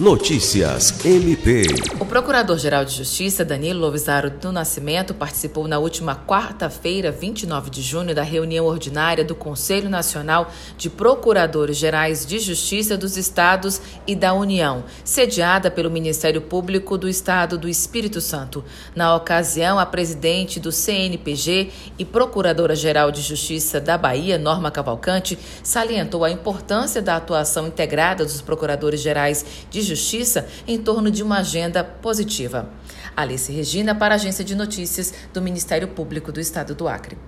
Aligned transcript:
Notícias 0.00 1.04
MP. 1.04 1.62
O 2.00 2.06
Procurador-Geral 2.06 2.86
de 2.86 2.94
Justiça, 2.94 3.44
Danilo 3.44 3.80
Lovisaro 3.80 4.30
do 4.30 4.50
Nascimento, 4.50 5.12
participou 5.12 5.68
na 5.68 5.78
última 5.78 6.16
quarta-feira, 6.16 7.10
29 7.10 7.68
de 7.68 7.82
junho, 7.82 8.14
da 8.14 8.22
reunião 8.22 8.64
ordinária 8.64 9.22
do 9.22 9.34
Conselho 9.34 9.90
Nacional 9.90 10.50
de 10.78 10.88
Procuradores-Gerais 10.88 12.24
de 12.24 12.38
Justiça 12.38 12.96
dos 12.96 13.18
Estados 13.18 13.82
e 14.06 14.16
da 14.16 14.32
União, 14.32 14.84
sediada 15.04 15.70
pelo 15.70 15.90
Ministério 15.90 16.40
Público 16.40 16.96
do 16.96 17.06
Estado 17.06 17.58
do 17.58 17.68
Espírito 17.68 18.22
Santo. 18.22 18.64
Na 18.96 19.14
ocasião, 19.14 19.78
a 19.78 19.84
presidente 19.84 20.58
do 20.58 20.72
CNPG 20.72 21.72
e 21.98 22.06
Procuradora-Geral 22.06 23.12
de 23.12 23.20
Justiça 23.20 23.78
da 23.78 23.98
Bahia, 23.98 24.38
Norma 24.38 24.70
Cavalcante, 24.70 25.38
salientou 25.62 26.24
a 26.24 26.30
importância 26.30 27.02
da 27.02 27.16
atuação 27.16 27.66
integrada 27.66 28.24
dos 28.24 28.40
procuradores-gerais 28.40 29.44
de 29.68 29.89
Justiça 29.90 30.46
em 30.68 30.78
torno 30.78 31.10
de 31.10 31.20
uma 31.20 31.38
agenda 31.38 31.82
positiva. 31.82 32.70
Alice 33.16 33.50
Regina, 33.50 33.92
para 33.92 34.14
a 34.14 34.16
Agência 34.16 34.44
de 34.44 34.54
Notícias 34.54 35.12
do 35.34 35.42
Ministério 35.42 35.88
Público 35.88 36.30
do 36.30 36.38
Estado 36.38 36.76
do 36.76 36.86
Acre. 36.86 37.18